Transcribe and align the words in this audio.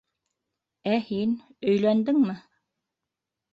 Ә 0.91 0.95
һин... 1.09 1.35
өйләндеңме? 1.73 2.37